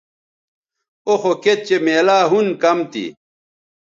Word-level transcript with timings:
او 1.07 1.13
خو 1.21 1.31
کِت 1.43 1.59
چہء 1.67 1.83
میلاو 1.85 2.27
ھُن 2.31 2.47
کم 2.61 2.77
تھی 2.91 3.05